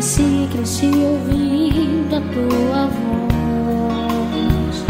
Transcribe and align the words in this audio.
cresci 0.00 0.86
ouvindo 0.86 2.16
a 2.16 2.20
tua 2.32 2.86
voz 2.86 4.84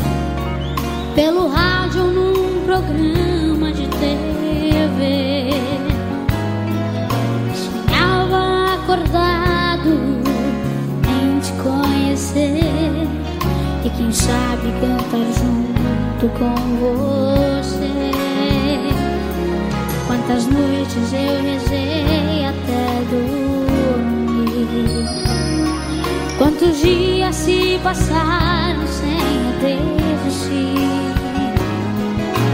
pelo 1.16 1.48
rádio 1.48 2.04
num 2.04 2.64
programa 2.64 3.72
de 3.72 3.88
TV. 3.88 5.50
Sonhava 7.56 8.74
acordado 8.74 9.90
em 11.08 11.40
te 11.40 11.52
conhecer 11.54 13.08
e 13.84 13.90
quem 13.90 14.12
sabe 14.12 14.70
cantar 14.80 15.26
junto 15.40 16.28
com 16.38 16.54
você. 16.78 17.90
Quantas 20.06 20.46
noites 20.46 21.12
eu 21.12 21.49
passaram 27.82 28.86
sem 28.86 29.70
eu 29.70 29.96
desistir. 29.96 30.80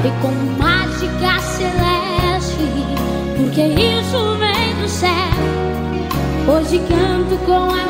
E 0.04 0.10
com 0.22 0.32
mágica 0.62 1.40
celeste, 1.40 2.68
porque 3.36 3.62
isso 3.62 4.36
vem 4.38 4.82
do 4.82 4.88
céu. 4.88 5.10
Hoje 6.48 6.78
canto 6.88 7.36
com 7.44 7.68
um 7.72 7.85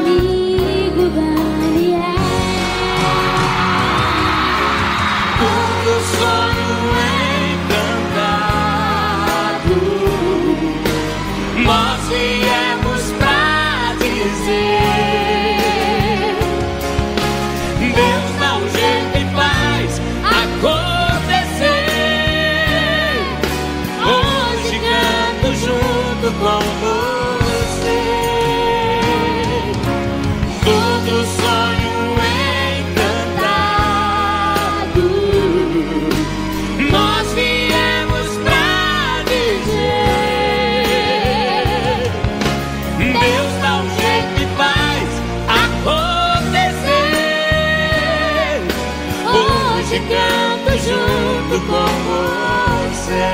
Hoje 49.97 50.05
canto 50.09 50.73
junto 50.85 51.57
com 51.67 51.89
você. 52.05 53.33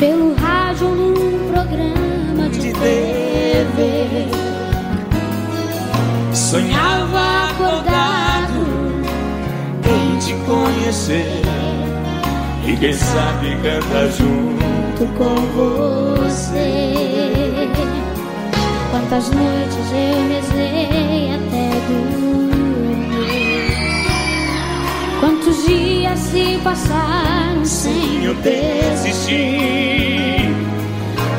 Pelo 0.00 0.34
rádio 0.34 0.88
num 0.88 1.52
programa 1.52 2.48
de, 2.48 2.72
TV 2.72 4.26
Sonhava 6.32 7.50
acordado 7.50 8.66
em 9.86 10.18
te 10.18 10.34
conhecer. 10.44 11.42
E 12.66 12.76
quem 12.76 12.92
sabe 12.92 13.56
canta 13.62 14.10
junto 14.10 15.06
com 15.16 15.36
você 15.54 16.97
Quantas 19.08 19.30
noites 19.30 19.90
eu 19.90 20.28
rezei 20.28 21.30
até 21.34 21.70
dormir 21.88 23.08
Quantos 25.18 25.64
dias 25.64 26.18
se 26.18 26.60
passaram 26.62 27.64
sem 27.64 28.24
eu 28.24 28.34
desistir 28.34 29.34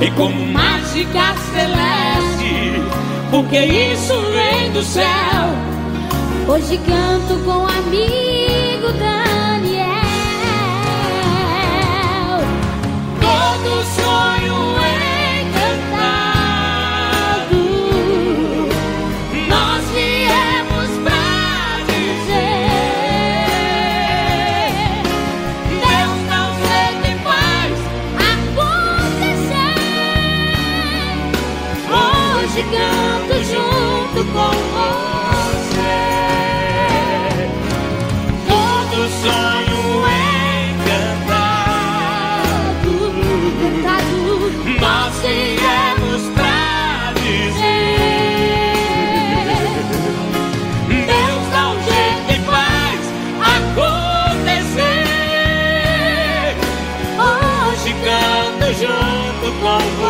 E 0.02 0.12
como 0.18 0.47
mágica 0.47 1.35
celeste 1.53 2.81
Porque 3.29 3.59
isso 3.59 4.19
vem 4.19 4.72
do 4.72 4.81
céu 4.81 5.06
Hoje 6.47 6.79
canto 6.79 7.38
com 7.46 7.52
um 7.52 7.68
amigo 7.68 8.91
Daniel. 8.97 9.28
Hoje 32.59 32.68
canto 32.72 33.36
junto 33.46 34.20
com 34.34 34.52
você. 34.75 35.94
Todo 38.50 38.96
sonho 39.22 39.81
encantado. 40.81 41.72
Cantado. 43.62 44.20
Nós 44.81 45.14
viemos 45.22 46.22
pra 46.36 46.59
dizer 47.16 47.94
Deus 50.90 51.44
dá 51.53 51.64
um 51.70 51.80
jeito 51.81 52.30
e 52.30 52.36
faz 52.44 53.02
acontecer. 54.36 54.90
Hoje 57.18 57.91
canto 58.03 58.68
junto 58.74 59.47
com 59.62 59.80
você 60.02 60.09